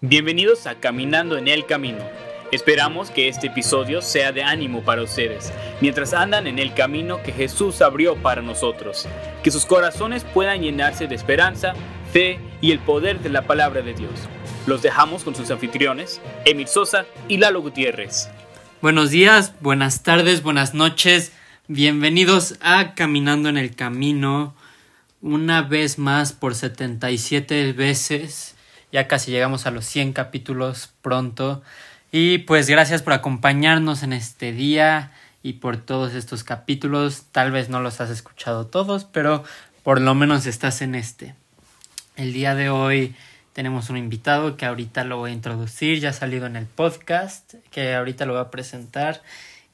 [0.00, 1.98] Bienvenidos a Caminando en el Camino.
[2.52, 7.32] Esperamos que este episodio sea de ánimo para ustedes, mientras andan en el camino que
[7.32, 9.08] Jesús abrió para nosotros.
[9.42, 11.74] Que sus corazones puedan llenarse de esperanza,
[12.12, 14.12] fe y el poder de la palabra de Dios.
[14.68, 18.30] Los dejamos con sus anfitriones, Emil Sosa y Lalo Gutiérrez.
[18.80, 21.32] Buenos días, buenas tardes, buenas noches.
[21.66, 24.54] Bienvenidos a Caminando en el Camino.
[25.22, 28.54] Una vez más por 77 veces.
[28.92, 31.62] Ya casi llegamos a los 100 capítulos pronto.
[32.10, 35.12] Y pues gracias por acompañarnos en este día
[35.42, 37.24] y por todos estos capítulos.
[37.32, 39.44] Tal vez no los has escuchado todos, pero
[39.82, 41.34] por lo menos estás en este.
[42.16, 43.14] El día de hoy
[43.52, 47.54] tenemos un invitado que ahorita lo voy a introducir, ya ha salido en el podcast,
[47.70, 49.22] que ahorita lo voy a presentar.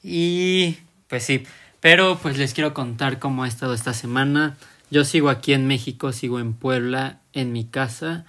[0.03, 0.77] Y
[1.07, 1.45] pues sí,
[1.81, 4.57] pero pues les quiero contar cómo ha estado esta semana.
[4.89, 8.25] Yo sigo aquí en México, sigo en Puebla, en mi casa.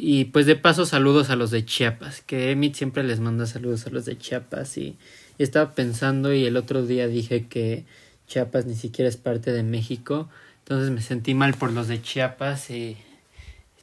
[0.00, 3.84] Y pues de paso saludos a los de Chiapas, que Emit siempre les manda saludos
[3.84, 4.96] a los de Chiapas y,
[5.38, 7.84] estaba pensando y el otro día dije que
[8.28, 10.28] Chiapas ni siquiera es parte de México,
[10.60, 12.96] entonces me sentí mal por los de Chiapas y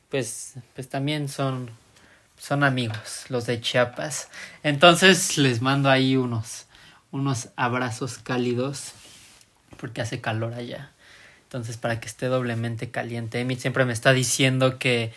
[0.09, 1.69] pues pues también son
[2.37, 4.29] son amigos los de Chiapas.
[4.63, 6.65] Entonces les mando ahí unos
[7.11, 8.93] unos abrazos cálidos
[9.77, 10.91] porque hace calor allá.
[11.43, 13.39] Entonces para que esté doblemente caliente.
[13.41, 15.13] Emit siempre me está diciendo que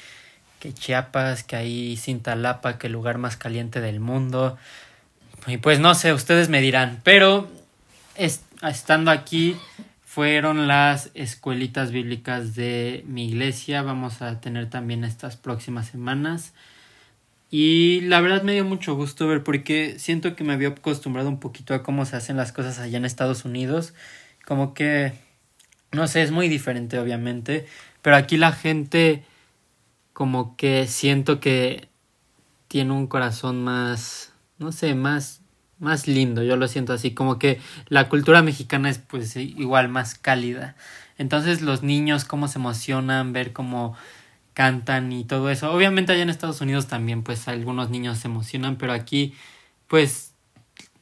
[0.58, 4.58] que Chiapas, que ahí Cintalapa, que el lugar más caliente del mundo.
[5.46, 7.48] Y pues no sé, ustedes me dirán, pero
[8.62, 9.56] estando aquí
[10.04, 16.54] fueron las escuelitas bíblicas de mi iglesia, vamos a tener también estas próximas semanas.
[17.50, 21.40] Y la verdad me dio mucho gusto ver porque siento que me había acostumbrado un
[21.40, 23.94] poquito a cómo se hacen las cosas allá en Estados Unidos.
[24.44, 25.12] Como que,
[25.92, 27.66] no sé, es muy diferente obviamente,
[28.02, 29.22] pero aquí la gente
[30.18, 31.90] como que siento que
[32.66, 35.42] tiene un corazón más, no sé, más,
[35.78, 40.16] más lindo, yo lo siento así, como que la cultura mexicana es pues igual más
[40.16, 40.74] cálida.
[41.18, 43.94] Entonces los niños cómo se emocionan, ver cómo
[44.54, 45.70] cantan y todo eso.
[45.72, 49.34] Obviamente allá en Estados Unidos también pues algunos niños se emocionan, pero aquí
[49.86, 50.34] pues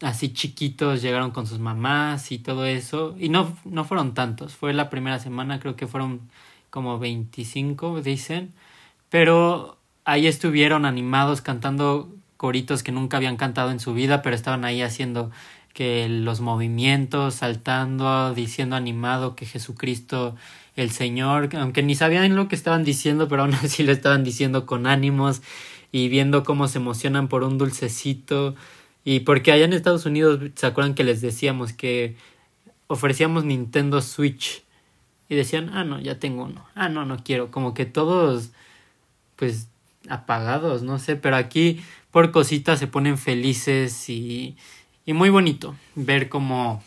[0.03, 3.17] así chiquitos llegaron con sus mamás y todo eso.
[3.19, 6.29] Y no, no fueron tantos, fue la primera semana, creo que fueron
[6.69, 8.53] como 25, dicen
[9.17, 14.67] pero ahí estuvieron animados cantando coritos que nunca habían cantado en su vida, pero estaban
[14.67, 15.31] ahí haciendo
[15.73, 20.37] que los movimientos, saltando, diciendo animado que Jesucristo
[20.75, 24.67] el Señor, aunque ni sabían lo que estaban diciendo, pero aún así lo estaban diciendo
[24.67, 25.41] con ánimos
[25.93, 28.55] y viendo cómo se emocionan por un dulcecito.
[29.03, 32.17] Y porque allá en Estados Unidos, ¿se acuerdan que les decíamos que
[32.87, 34.63] ofrecíamos Nintendo Switch?
[35.31, 36.67] Y decían, ah, no, ya tengo uno.
[36.75, 37.51] Ah, no, no quiero.
[37.51, 38.53] Como que todos
[39.37, 39.69] pues
[40.09, 44.57] apagados, no sé, pero aquí por cositas se ponen felices y,
[45.05, 46.83] y muy bonito ver cómo,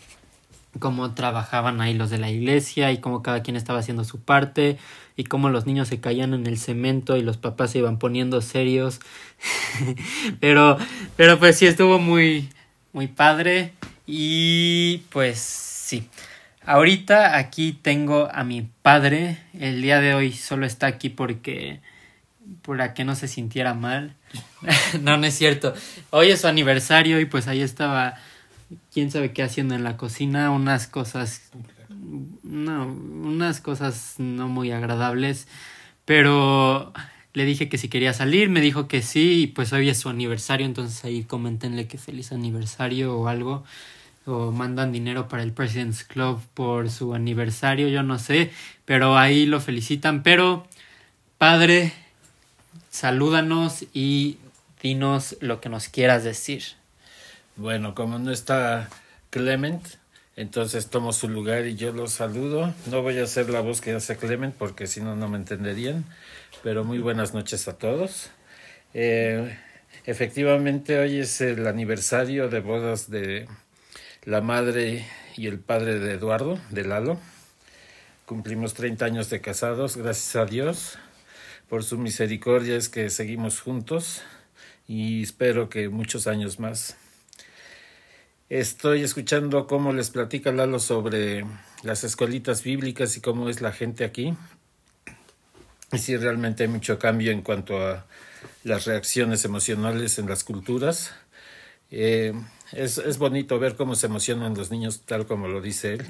[0.79, 4.77] cómo trabajaban ahí los de la iglesia y cómo cada quien estaba haciendo su parte
[5.15, 8.41] y cómo los niños se caían en el cemento y los papás se iban poniendo
[8.41, 8.99] serios.
[10.39, 10.77] pero,
[11.15, 12.49] pero pues sí estuvo muy,
[12.93, 13.73] muy padre
[14.07, 16.07] y pues sí.
[16.65, 19.39] Ahorita aquí tengo a mi padre.
[19.59, 21.81] El día de hoy solo está aquí porque
[22.61, 24.15] para que no se sintiera mal.
[25.01, 25.73] no, no es cierto.
[26.09, 28.15] Hoy es su aniversario y pues ahí estaba,
[28.93, 31.51] quién sabe qué haciendo en la cocina, unas cosas,
[32.43, 35.47] no, unas cosas no muy agradables,
[36.05, 36.93] pero
[37.33, 40.09] le dije que si quería salir, me dijo que sí y pues hoy es su
[40.09, 43.63] aniversario, entonces ahí comentenle que feliz aniversario o algo.
[44.25, 48.51] O mandan dinero para el President's Club por su aniversario, yo no sé,
[48.85, 50.21] pero ahí lo felicitan.
[50.21, 50.67] Pero,
[51.39, 51.93] padre,
[52.89, 54.37] salúdanos y
[54.81, 56.63] dinos lo que nos quieras decir.
[57.55, 58.89] Bueno, como no está
[59.29, 59.85] Clement,
[60.35, 62.73] entonces tomo su lugar y yo los saludo.
[62.87, 66.05] No voy a hacer la voz que hace Clement porque si no, no me entenderían.
[66.63, 68.29] Pero muy buenas noches a todos.
[68.93, 69.57] Eh,
[70.05, 73.47] efectivamente, hoy es el aniversario de bodas de
[74.23, 75.05] la madre
[75.35, 77.19] y el padre de Eduardo, de Lalo.
[78.25, 80.97] Cumplimos 30 años de casados, gracias a Dios
[81.69, 84.23] por su misericordia es que seguimos juntos
[84.87, 86.97] y espero que muchos años más.
[88.49, 91.45] Estoy escuchando cómo les platica Lalo sobre
[91.83, 94.33] las escuelitas bíblicas y cómo es la gente aquí.
[95.91, 98.07] Y si realmente hay mucho cambio en cuanto a
[98.63, 101.13] las reacciones emocionales en las culturas.
[101.91, 102.33] Eh,
[102.71, 106.05] es, es bonito ver cómo se emocionan los niños, tal como lo dice él.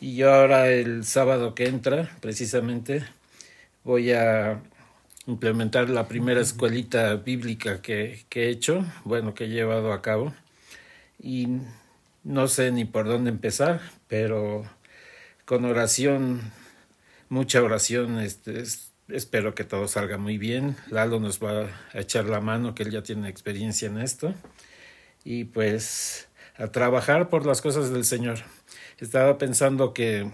[0.00, 3.04] Y yo ahora el sábado que entra, precisamente,
[3.84, 4.62] voy a
[5.26, 10.34] implementar la primera escuelita bíblica que, que he hecho, bueno, que he llevado a cabo.
[11.22, 11.48] Y
[12.24, 14.64] no sé ni por dónde empezar, pero
[15.44, 16.40] con oración,
[17.28, 18.62] mucha oración, este,
[19.08, 20.76] espero que todo salga muy bien.
[20.90, 24.34] Lalo nos va a echar la mano, que él ya tiene experiencia en esto.
[25.24, 28.38] Y pues a trabajar por las cosas del Señor.
[28.98, 30.30] Estaba pensando que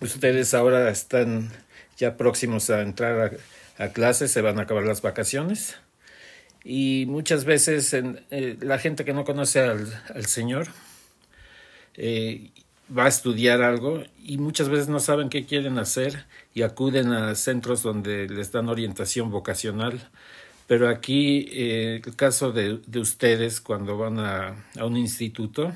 [0.00, 1.50] ustedes ahora están
[1.98, 3.36] ya próximos a entrar
[3.76, 5.76] a, clases, se van a acabar las vacaciones.
[6.64, 10.68] Y muchas veces eh, la gente que no conoce al, Señor
[11.94, 12.50] eh,
[12.96, 17.34] va a estudiar algo y muchas veces no saben qué quieren hacer y acuden a
[17.34, 20.08] centros donde les dan orientación vocacional.
[20.66, 25.72] Pero aquí, eh, el caso de, de, ustedes, cuando van a un instituto,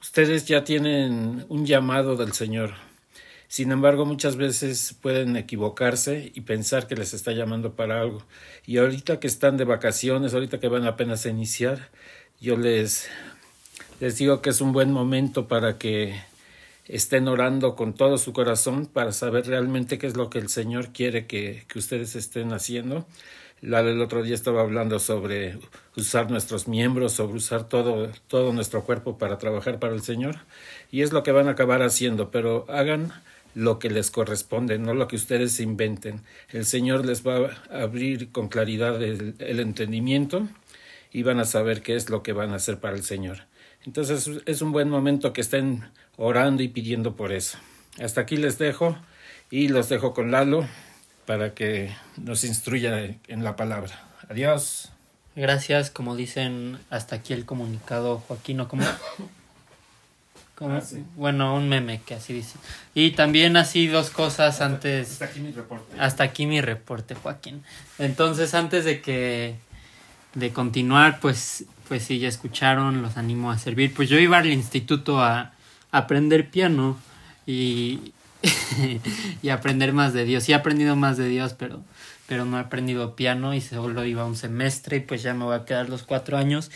[0.00, 2.87] ustedes ya tienen un llamado del Señor.
[3.48, 8.22] Sin embargo, muchas veces pueden equivocarse y pensar que les está llamando para algo.
[8.66, 11.88] Y ahorita que están de vacaciones, ahorita que van apenas a iniciar,
[12.40, 13.08] yo les
[14.00, 16.20] les digo que es un buen momento para que
[16.86, 20.92] estén orando con todo su corazón para saber realmente qué es lo que el Señor
[20.92, 23.06] quiere que, que ustedes estén haciendo.
[23.60, 25.58] La del otro día estaba hablando sobre
[25.96, 30.36] usar nuestros miembros, sobre usar todo, todo nuestro cuerpo para trabajar para el Señor.
[30.92, 33.12] Y es lo que van a acabar haciendo, pero hagan
[33.54, 36.22] lo que les corresponde, no lo que ustedes inventen.
[36.50, 40.48] El Señor les va a abrir con claridad el, entendimiento
[41.12, 43.46] y van a saber qué es lo que van a hacer para el Señor.
[43.84, 45.84] Entonces es un buen momento que estén
[46.16, 47.58] orando y pidiendo por eso.
[48.00, 48.96] Hasta aquí les dejo
[49.50, 50.66] y los dejo con Lalo
[51.26, 54.08] para que nos instruya en la palabra.
[54.28, 54.90] Adiós.
[55.36, 58.84] Gracias, como dicen hasta aquí el comunicado Joaquín, ¿o cómo?
[60.58, 61.04] Como, ah, sí.
[61.14, 62.58] Bueno, un meme que así dice.
[62.94, 65.12] Y también así dos cosas hasta, antes.
[65.12, 66.00] Hasta aquí mi reporte.
[66.00, 67.62] Hasta aquí mi reporte, Joaquín.
[67.98, 69.54] Entonces, antes de que
[70.34, 73.94] de continuar, pues pues sí, ya escucharon, los animo a servir.
[73.94, 75.52] Pues yo iba al instituto a,
[75.90, 76.98] aprender piano
[77.46, 78.12] y,
[79.42, 80.44] y aprender más de Dios.
[80.44, 81.82] Sí he aprendido más de Dios, pero,
[82.26, 85.56] pero no he aprendido piano y solo iba un semestre y pues ya me voy
[85.56, 86.70] a quedar los cuatro años.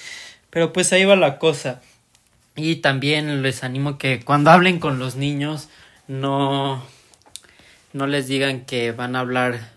[0.48, 1.82] Pero pues ahí va la cosa.
[2.54, 5.68] Y también les animo que cuando hablen con los niños
[6.06, 6.82] no,
[7.92, 9.70] no les digan que van a hablar,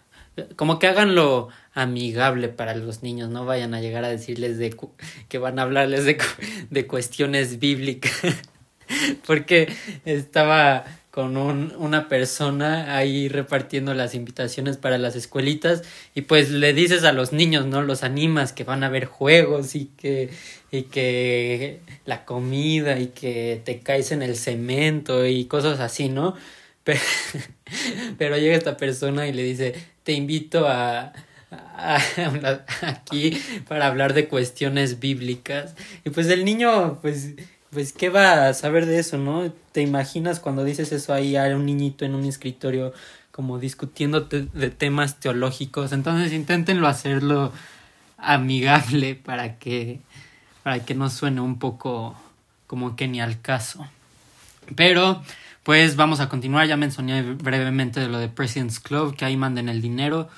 [0.56, 4.75] como que háganlo amigable para los niños, no vayan a llegar a decirles de
[5.30, 6.18] que van a hablarles de,
[6.69, 8.22] de cuestiones bíblicas,
[9.27, 9.74] porque
[10.06, 10.86] estaba
[11.16, 15.82] con un, una persona ahí repartiendo las invitaciones para las escuelitas
[16.14, 17.82] y pues le dices a los niños, ¿no?
[17.84, 20.30] Los animas que van a ver juegos y que
[20.72, 26.36] y que la comida y que te caes en el cemento y cosas así, ¿no?
[26.84, 27.00] Pero,
[28.18, 29.74] pero llega esta persona y le dice,
[30.04, 31.14] te invito a,
[32.82, 35.76] aquí para hablar de cuestiones bíblicas.
[36.04, 37.36] Y pues el niño, pues,
[37.75, 39.51] pues, ¿qué va a saber de eso, no?
[39.72, 42.94] ¿Te imaginas cuando dices eso ahí a un niñito en un escritorio
[43.31, 45.92] como discutiendo de temas teológicos?
[45.92, 47.51] Entonces inténtenlo hacerlo
[48.18, 50.00] amigable para que,
[50.63, 52.16] para que no suene un poco
[52.66, 53.88] como que ni al caso.
[54.75, 55.22] Pero,
[55.63, 56.68] pues vamos a continuar.
[56.68, 60.30] Ya mencioné brevemente de lo de President's Club, que ahí manden el dinero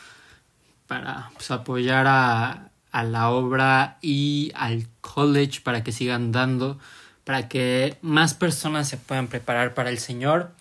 [0.87, 6.79] para pues, apoyar a, a la obra y al college para que sigan dando,
[7.27, 10.53] para que más personas se puedan preparar para el Señor.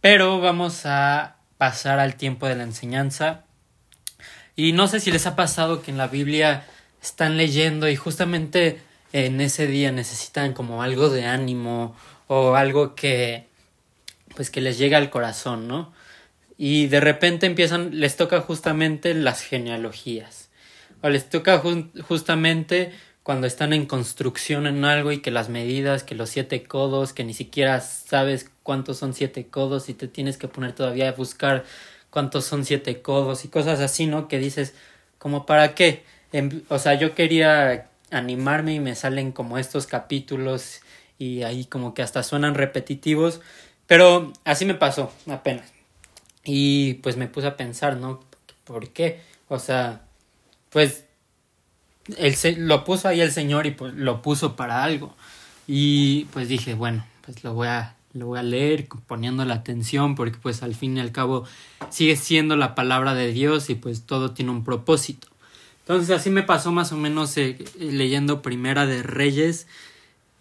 [0.00, 3.44] Pero vamos a pasar al tiempo de la enseñanza.
[4.56, 6.64] Y no sé si les ha pasado que en la Biblia
[7.02, 8.80] están leyendo y justamente
[9.12, 11.94] en ese día necesitan como algo de ánimo
[12.28, 13.46] o algo que
[14.34, 15.92] pues que les llegue al corazón, ¿no?
[16.56, 20.50] y de repente empiezan, les toca justamente las genealogías,
[21.02, 21.62] o les toca
[22.02, 22.92] justamente
[23.24, 27.24] cuando están en construcción en algo y que las medidas, que los siete codos, que
[27.24, 31.64] ni siquiera sabes cuántos son siete codos y te tienes que poner todavía a buscar
[32.10, 34.28] cuántos son siete codos y cosas así, ¿no?
[34.28, 34.74] Que dices,
[35.18, 36.04] como para qué?
[36.68, 40.80] o sea, yo quería animarme y me salen como estos capítulos
[41.18, 43.40] y ahí como que hasta suenan repetitivos,
[43.86, 45.72] pero así me pasó apenas.
[46.44, 48.20] Y pues me puse a pensar, ¿no?
[48.64, 49.20] ¿Por qué?
[49.48, 50.02] O sea,
[50.70, 51.03] pues
[52.34, 55.14] se, lo puso ahí el Señor y pues lo puso para algo.
[55.66, 60.14] Y pues dije, bueno, pues lo voy a lo voy a leer poniendo la atención
[60.14, 61.44] porque pues al fin y al cabo
[61.90, 65.26] sigue siendo la palabra de Dios y pues todo tiene un propósito.
[65.80, 69.66] Entonces así me pasó más o menos eh, leyendo Primera de Reyes,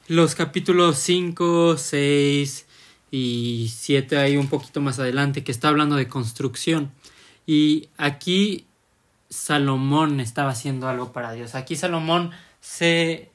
[0.08, 2.66] los capítulos 5, 6,
[3.16, 6.92] y siete ahí un poquito más adelante que está hablando de construcción
[7.46, 8.66] y aquí
[9.34, 11.56] Salomón estaba haciendo algo para Dios.
[11.56, 13.32] Aquí Salomón se,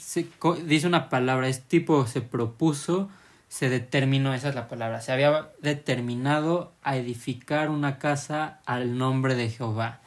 [0.00, 0.26] se
[0.64, 3.08] dice una palabra, es tipo se propuso,
[3.48, 9.36] se determinó, esa es la palabra, se había determinado a edificar una casa al nombre
[9.36, 10.00] de Jehová.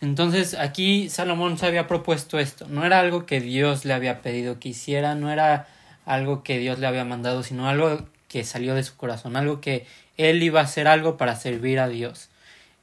[0.00, 4.60] Entonces aquí Salomón se había propuesto esto, no era algo que Dios le había pedido
[4.60, 5.66] que hiciera, no era
[6.06, 9.86] algo que Dios le había mandado, sino algo que salió de su corazón, algo que
[10.16, 12.30] él iba a hacer algo para servir a Dios.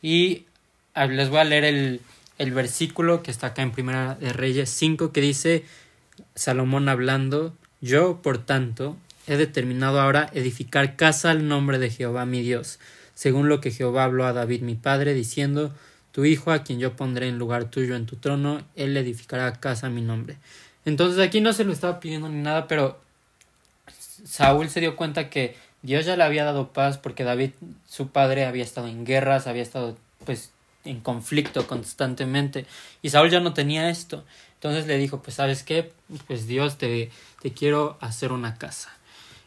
[0.01, 0.45] Y
[1.08, 2.01] les voy a leer el,
[2.38, 5.63] el versículo que está acá en Primera de Reyes 5 que dice
[6.36, 12.41] Salomón hablando, yo por tanto he determinado ahora edificar casa al nombre de Jehová mi
[12.41, 12.79] Dios,
[13.13, 15.74] según lo que Jehová habló a David mi padre, diciendo
[16.12, 19.88] tu hijo a quien yo pondré en lugar tuyo en tu trono, él edificará casa
[19.88, 20.38] a mi nombre.
[20.86, 23.00] Entonces aquí no se lo estaba pidiendo ni nada, pero
[24.25, 27.51] Saúl se dio cuenta que Dios ya le había dado paz porque David,
[27.88, 30.51] su padre, había estado en guerras, había estado pues
[30.86, 32.65] en conflicto constantemente
[33.01, 34.24] y Saúl ya no tenía esto.
[34.55, 35.91] Entonces le dijo, pues sabes qué,
[36.27, 38.89] pues Dios te, te quiero hacer una casa.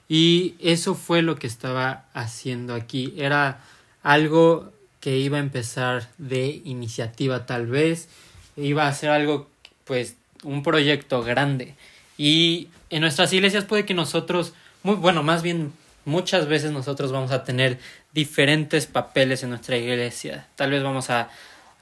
[0.09, 3.15] Y eso fue lo que estaba haciendo aquí.
[3.17, 3.61] Era
[4.03, 8.09] algo que iba a empezar de iniciativa tal vez,
[8.57, 9.51] iba a ser algo
[9.85, 11.75] pues un proyecto grande.
[12.17, 15.73] Y en nuestras iglesias puede que nosotros, muy bueno, más bien
[16.05, 17.79] muchas veces nosotros vamos a tener
[18.13, 20.47] diferentes papeles en nuestra iglesia.
[20.57, 21.31] Tal vez vamos a,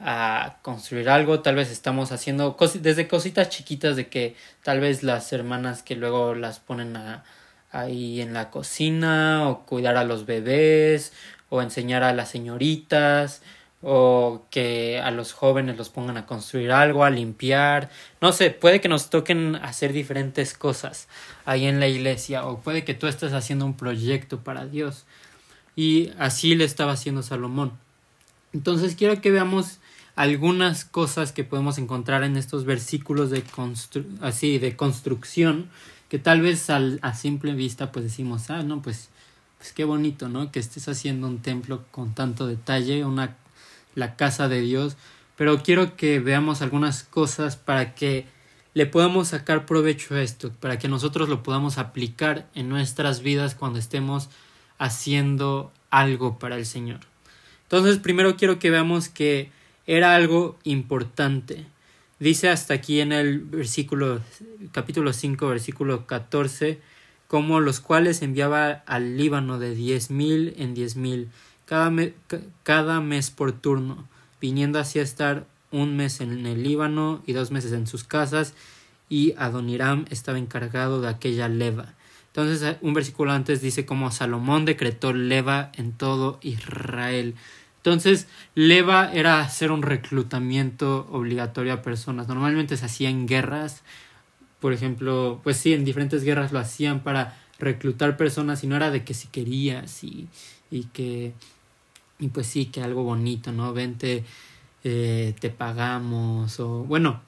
[0.01, 5.33] a construir algo, tal vez estamos haciendo desde cositas chiquitas de que tal vez las
[5.33, 7.25] hermanas que luego las ponen a,
[7.71, 11.13] ahí en la cocina o cuidar a los bebés
[11.49, 13.43] o enseñar a las señoritas
[13.83, 17.89] o que a los jóvenes los pongan a construir algo, a limpiar,
[18.21, 21.09] no sé, puede que nos toquen hacer diferentes cosas
[21.47, 25.07] ahí en la iglesia o puede que tú estés haciendo un proyecto para Dios
[25.77, 27.73] y así le estaba haciendo Salomón.
[28.53, 29.79] Entonces quiero que veamos
[30.17, 33.45] algunas cosas que podemos encontrar en estos versículos de
[34.21, 35.71] así de construcción
[36.09, 39.11] que tal vez al, a simple vista pues decimos, ah, no, pues
[39.61, 40.50] pues qué bonito, ¿no?
[40.50, 43.37] Que estés haciendo un templo con tanto detalle, una
[43.95, 44.97] la casa de Dios,
[45.37, 48.27] pero quiero que veamos algunas cosas para que
[48.73, 53.55] le podamos sacar provecho a esto, para que nosotros lo podamos aplicar en nuestras vidas
[53.55, 54.31] cuando estemos
[54.81, 57.01] haciendo algo para el Señor.
[57.65, 59.53] Entonces, primero quiero que veamos que
[59.87, 61.67] era algo importante.
[62.19, 64.21] Dice hasta aquí en el versículo
[64.73, 66.81] capítulo 5 versículo 14
[67.29, 71.29] como los cuales enviaba al Líbano de diez mil en diez mil,
[71.65, 71.93] cada,
[72.65, 74.09] cada mes por turno,
[74.41, 78.55] viniendo así a estar un mes en el Líbano y dos meses en sus casas,
[79.09, 81.95] y Adoniram estaba encargado de aquella leva.
[82.33, 87.35] Entonces, eh, un versículo antes dice como Salomón decretó leva en todo Israel.
[87.79, 92.29] Entonces, leva era hacer un reclutamiento obligatorio a personas.
[92.29, 93.83] Normalmente se hacía en guerras,
[94.61, 98.91] por ejemplo, pues sí, en diferentes guerras lo hacían para reclutar personas y no era
[98.91, 100.29] de que si querías y,
[100.71, 101.33] y que,
[102.19, 103.73] y pues sí, que algo bonito, ¿no?
[103.73, 104.25] Vente,
[104.85, 107.23] eh, te pagamos o bueno,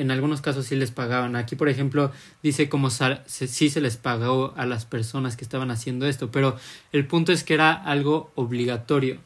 [0.00, 1.36] en algunos casos sí les pagaban.
[1.36, 2.10] Aquí, por ejemplo,
[2.42, 6.56] dice como sí se les pagó a las personas que estaban haciendo esto, pero
[6.92, 9.18] el punto es que era algo obligatorio.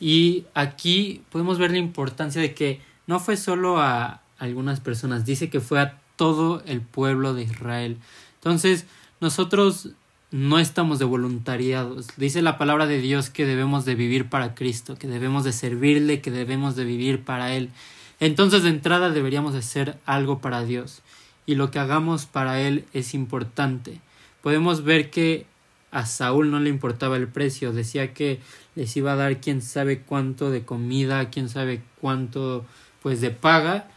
[0.00, 5.50] Y aquí podemos ver la importancia de que no fue solo a algunas personas, dice
[5.50, 7.98] que fue a todo el pueblo de Israel.
[8.34, 8.86] Entonces,
[9.20, 9.90] nosotros
[10.32, 12.08] no estamos de voluntariados.
[12.16, 16.20] Dice la palabra de Dios que debemos de vivir para Cristo, que debemos de servirle,
[16.20, 17.70] que debemos de vivir para Él.
[18.22, 21.02] Entonces, de entrada deberíamos de hacer algo para Dios.
[21.44, 24.00] Y lo que hagamos para Él es importante.
[24.42, 25.44] Podemos ver que
[25.90, 28.38] a Saúl no le importaba el precio, decía que
[28.76, 32.64] les iba a dar quién sabe cuánto de comida, quién sabe cuánto
[33.02, 33.88] pues de paga,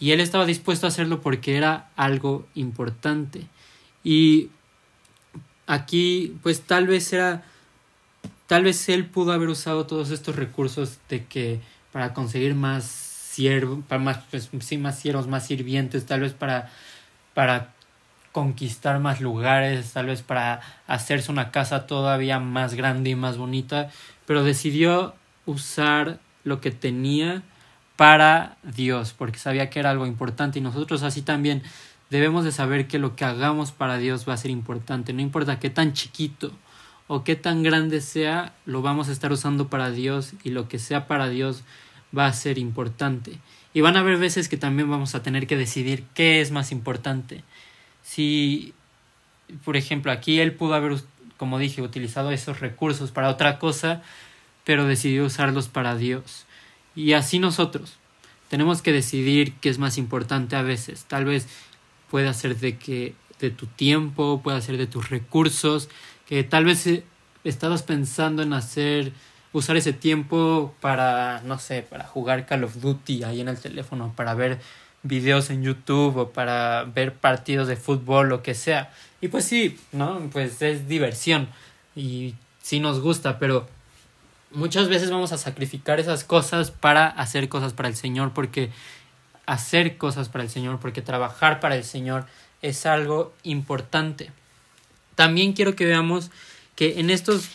[0.00, 3.46] y él estaba dispuesto a hacerlo porque era algo importante.
[4.02, 4.48] Y
[5.68, 7.44] aquí, pues tal vez era,
[8.48, 11.60] tal vez él pudo haber usado todos estos recursos de que
[11.92, 13.07] para conseguir más
[13.38, 16.70] siervos, para más, pues, sí, más siervos, más sirvientes, tal vez para,
[17.34, 17.72] para
[18.32, 23.90] conquistar más lugares, tal vez para hacerse una casa todavía más grande y más bonita,
[24.26, 25.14] pero decidió
[25.46, 27.44] usar lo que tenía
[27.94, 30.58] para Dios, porque sabía que era algo importante.
[30.58, 31.62] Y nosotros así también
[32.10, 35.60] debemos de saber que lo que hagamos para Dios va a ser importante, no importa
[35.60, 36.50] qué tan chiquito
[37.06, 40.80] o qué tan grande sea, lo vamos a estar usando para Dios y lo que
[40.80, 41.62] sea para Dios
[42.16, 43.38] va a ser importante.
[43.74, 46.72] Y van a haber veces que también vamos a tener que decidir qué es más
[46.72, 47.44] importante.
[48.02, 48.72] Si,
[49.64, 51.00] por ejemplo, aquí él pudo haber,
[51.36, 54.02] como dije, utilizado esos recursos para otra cosa,
[54.64, 56.46] pero decidió usarlos para Dios.
[56.94, 57.96] Y así nosotros.
[58.48, 61.04] tenemos que decidir qué es más importante a veces.
[61.04, 61.46] Tal vez
[62.10, 65.88] puede ser de que de tu tiempo, puede ser de tus recursos,
[66.26, 67.04] que tal vez eh,
[67.44, 69.12] estabas pensando en hacer
[69.52, 74.12] usar ese tiempo para no sé, para jugar Call of Duty ahí en el teléfono,
[74.16, 74.58] para ver
[75.02, 78.92] videos en YouTube o para ver partidos de fútbol, lo que sea.
[79.20, 80.28] Y pues sí, ¿no?
[80.32, 81.48] Pues es diversión
[81.94, 83.66] y sí nos gusta, pero
[84.50, 88.70] muchas veces vamos a sacrificar esas cosas para hacer cosas para el Señor, porque
[89.46, 92.26] hacer cosas para el Señor, porque trabajar para el Señor
[92.62, 94.30] es algo importante.
[95.14, 96.30] También quiero que veamos
[96.78, 97.50] que en estos,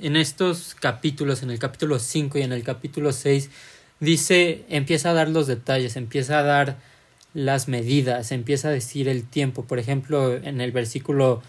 [0.00, 3.50] en estos capítulos, en el capítulo 5 y en el capítulo 6,
[3.98, 6.76] dice, empieza a dar los detalles, empieza a dar
[7.34, 9.64] las medidas, empieza a decir el tiempo.
[9.64, 11.42] Por ejemplo, en el versículo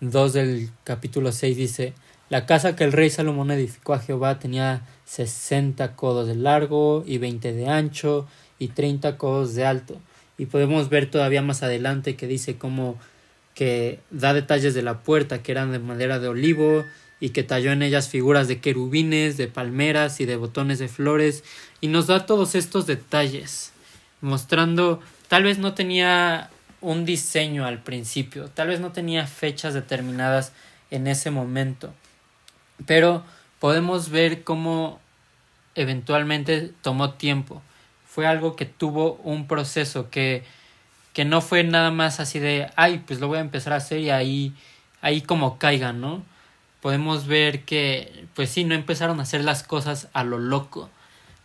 [0.00, 1.92] 2 del capítulo 6 dice,
[2.30, 7.18] la casa que el rey Salomón edificó a Jehová tenía sesenta codos de largo y
[7.18, 8.26] veinte de ancho
[8.58, 10.00] y treinta codos de alto.
[10.38, 12.96] Y podemos ver todavía más adelante que dice cómo
[13.54, 16.84] que da detalles de la puerta que eran de madera de olivo
[17.20, 21.44] y que talló en ellas figuras de querubines, de palmeras y de botones de flores
[21.80, 23.72] y nos da todos estos detalles
[24.22, 26.48] mostrando tal vez no tenía
[26.80, 30.52] un diseño al principio, tal vez no tenía fechas determinadas
[30.90, 31.92] en ese momento,
[32.86, 33.22] pero
[33.60, 35.00] podemos ver cómo
[35.74, 37.62] eventualmente tomó tiempo.
[38.06, 40.44] Fue algo que tuvo un proceso que,
[41.12, 44.00] que no fue nada más así de, ay, pues lo voy a empezar a hacer
[44.00, 44.54] y ahí,
[45.00, 46.22] ahí como caigan, ¿no?
[46.80, 50.90] Podemos ver que, pues sí, no empezaron a hacer las cosas a lo loco.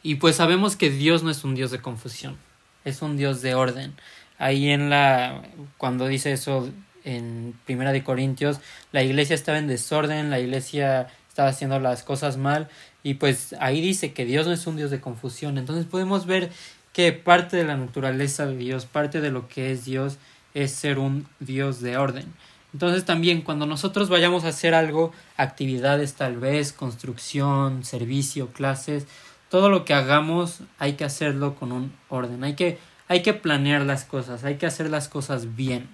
[0.04, 2.38] Y pues sabemos que Dios no es un Dios de confusión,
[2.86, 3.94] es un Dios de orden.
[4.38, 5.42] Ahí en la,
[5.78, 6.70] cuando dice eso
[7.04, 8.60] en Primera de Corintios,
[8.92, 12.68] la iglesia estaba en desorden, la iglesia estaba haciendo las cosas mal
[13.04, 15.58] y pues ahí dice que Dios no es un Dios de confusión.
[15.58, 16.52] Entonces podemos ver
[16.98, 20.18] que parte de la naturaleza de Dios, parte de lo que es Dios
[20.56, 22.26] es ser un Dios de orden.
[22.74, 29.06] Entonces también cuando nosotros vayamos a hacer algo, actividades tal vez, construcción, servicio, clases,
[29.48, 33.84] todo lo que hagamos hay que hacerlo con un orden, hay que, hay que planear
[33.84, 35.88] las cosas, hay que hacer las cosas bien.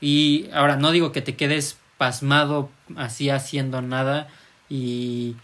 [0.00, 4.28] Y ahora no digo que te quedes pasmado así haciendo nada,
[4.68, 5.34] y,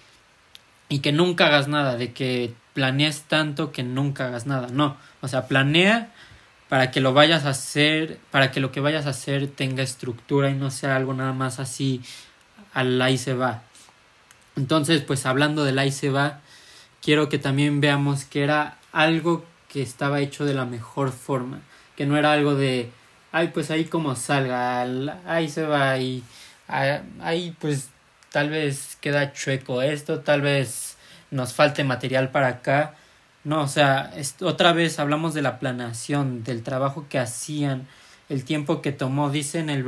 [0.95, 4.69] y que nunca hagas nada, de que planees tanto que nunca hagas nada.
[4.69, 6.13] No, o sea, planea
[6.69, 10.51] para que lo vayas a hacer, para que lo que vayas a hacer tenga estructura
[10.51, 12.01] y no sea algo nada más así
[12.73, 13.65] al ahí se va.
[14.55, 16.43] Entonces, pues hablando del ahí se va,
[17.03, 21.59] quiero que también veamos que era algo que estaba hecho de la mejor forma,
[21.97, 22.93] que no era algo de,
[23.33, 24.83] ay, pues ahí como salga,
[25.27, 26.23] ahí se va y
[26.69, 27.91] ahí pues
[28.35, 30.97] tal vez queda chueco esto, tal vez
[31.31, 32.97] nos falte material para acá.
[33.45, 37.87] No, o sea, otra vez hablamos de la planeación, del trabajo que hacían,
[38.29, 39.31] el tiempo que tomó.
[39.31, 39.85] Dice en el,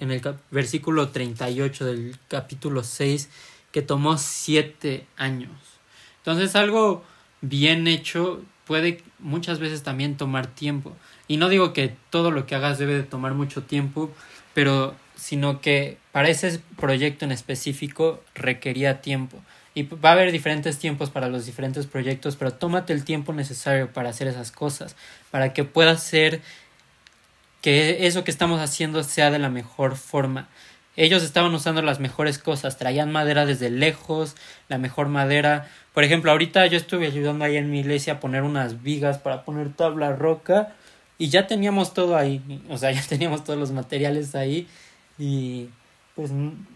[0.00, 3.30] en el versículo 38 del capítulo 6
[3.70, 5.52] que tomó siete años.
[6.16, 7.04] Entonces algo
[7.42, 10.96] bien hecho puede muchas veces también tomar tiempo.
[11.28, 14.10] Y no digo que todo lo que hagas debe de tomar mucho tiempo,
[14.52, 19.38] pero sino que para ese proyecto en específico requería tiempo.
[19.74, 23.90] Y va a haber diferentes tiempos para los diferentes proyectos, pero tómate el tiempo necesario
[23.90, 24.96] para hacer esas cosas,
[25.30, 26.42] para que pueda ser
[27.62, 30.46] que eso que estamos haciendo sea de la mejor forma.
[30.94, 34.36] Ellos estaban usando las mejores cosas, traían madera desde lejos,
[34.68, 35.70] la mejor madera.
[35.94, 39.46] Por ejemplo, ahorita yo estuve ayudando ahí en mi iglesia a poner unas vigas para
[39.46, 40.74] poner tabla roca
[41.16, 44.68] y ya teníamos todo ahí, o sea, ya teníamos todos los materiales ahí
[45.18, 45.68] y
[46.14, 46.30] pues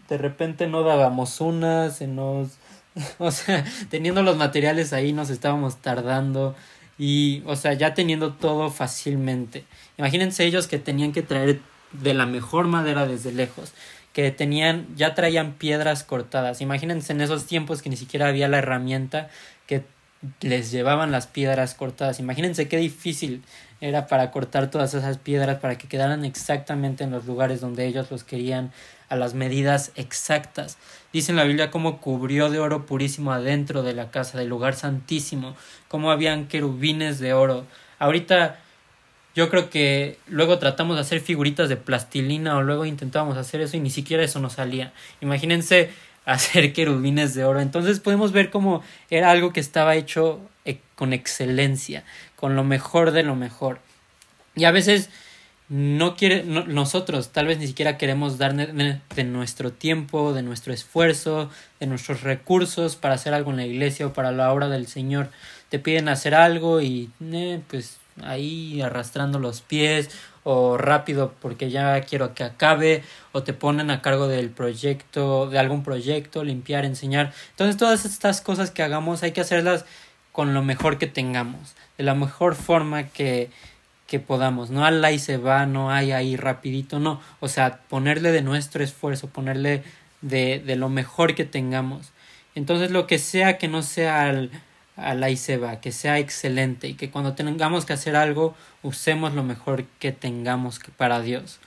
[0.09, 2.57] de repente no dábamos una, se nos...
[3.19, 6.55] O sea, teniendo los materiales ahí nos estábamos tardando
[6.97, 9.63] y, o sea, ya teniendo todo fácilmente.
[9.97, 11.61] Imagínense ellos que tenían que traer
[11.93, 13.71] de la mejor madera desde lejos,
[14.11, 16.59] que tenían, ya traían piedras cortadas.
[16.59, 19.29] Imagínense en esos tiempos que ni siquiera había la herramienta
[19.65, 19.85] que
[20.41, 22.19] les llevaban las piedras cortadas.
[22.19, 23.43] Imagínense qué difícil
[23.81, 28.11] era para cortar todas esas piedras para que quedaran exactamente en los lugares donde ellos
[28.11, 28.71] los querían
[29.07, 30.77] a las medidas exactas.
[31.13, 34.75] Dice en la Biblia cómo cubrió de oro purísimo adentro de la casa, del lugar
[34.75, 35.55] santísimo,
[35.87, 37.65] cómo habían querubines de oro.
[37.97, 38.59] Ahorita
[39.35, 43.77] yo creo que luego tratamos de hacer figuritas de plastilina o luego intentábamos hacer eso
[43.77, 44.91] y ni siquiera eso nos salía.
[45.21, 45.91] Imagínense
[46.25, 47.59] hacer querubines de oro.
[47.61, 52.03] Entonces podemos ver cómo era algo que estaba hecho eh, con excelencia,
[52.35, 53.79] con lo mejor de lo mejor.
[54.55, 55.09] Y a veces
[55.69, 61.51] no quiere, nosotros tal vez ni siquiera queremos dar de, nuestro tiempo, de nuestro esfuerzo,
[61.79, 65.29] de nuestros recursos para hacer algo en la iglesia o para la obra del Señor.
[65.69, 70.09] Te piden hacer algo y eh, pues ahí arrastrando los pies
[70.43, 75.59] o rápido porque ya quiero que acabe o te ponen a cargo del proyecto, de
[75.59, 77.33] algún proyecto, limpiar, enseñar.
[77.51, 79.85] Entonces todas estas cosas que hagamos hay que hacerlas
[80.31, 83.49] con lo mejor que tengamos, de la mejor forma que,
[84.07, 88.31] que podamos, no al y se va, no hay ahí rapidito, no, o sea, ponerle
[88.31, 89.83] de nuestro esfuerzo, ponerle
[90.21, 92.11] de, de lo mejor que tengamos.
[92.55, 94.51] Entonces lo que sea que no sea al,
[95.01, 99.33] al y se va, que sea excelente y que cuando tengamos que hacer algo usemos
[99.33, 101.59] lo mejor que tengamos para Dios.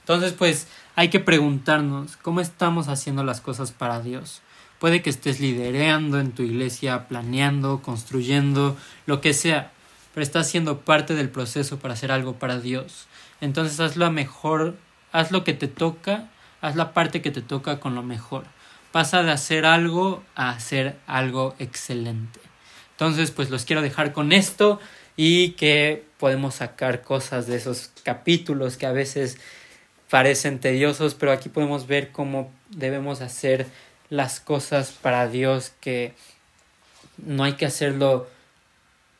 [0.00, 4.42] Entonces pues hay que preguntarnos cómo estamos haciendo las cosas para Dios.
[4.78, 9.72] Puede que estés liderando en tu iglesia, planeando, construyendo, lo que sea
[10.18, 13.06] pero estás siendo parte del proceso para hacer algo para Dios.
[13.40, 14.76] Entonces haz lo mejor,
[15.12, 16.28] haz lo que te toca,
[16.60, 18.42] haz la parte que te toca con lo mejor.
[18.90, 22.40] Pasa de hacer algo a hacer algo excelente.
[22.98, 24.80] Entonces, pues los quiero dejar con esto
[25.16, 29.38] y que podemos sacar cosas de esos capítulos que a veces
[30.10, 33.66] parecen tediosos, pero aquí podemos ver cómo debemos hacer
[34.10, 36.14] las cosas para Dios, que
[37.18, 38.26] no hay que hacerlo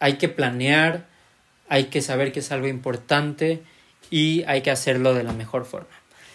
[0.00, 1.06] hay que planear,
[1.68, 3.62] hay que saber que es algo importante
[4.10, 5.86] y hay que hacerlo de la mejor forma.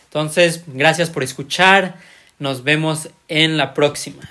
[0.06, 1.96] Entonces, gracias por escuchar.
[2.40, 4.30] Nos vemos en la próxima.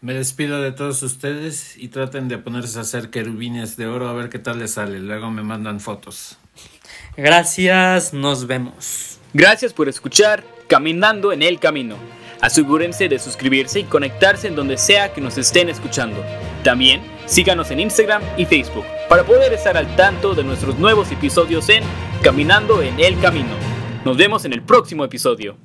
[0.00, 4.12] Me despido de todos ustedes y traten de ponerse a hacer querubines de oro a
[4.12, 5.00] ver qué tal les sale.
[5.00, 6.38] Luego me mandan fotos.
[7.16, 9.18] Gracias, nos vemos.
[9.34, 11.96] Gracias por escuchar Caminando en el Camino.
[12.40, 16.24] Asegúrense de suscribirse y conectarse en donde sea que nos estén escuchando.
[16.62, 21.68] También síganos en Instagram y Facebook para poder estar al tanto de nuestros nuevos episodios
[21.70, 21.82] en
[22.22, 23.56] Caminando en el Camino.
[24.04, 25.56] Nos vemos en el próximo episodio.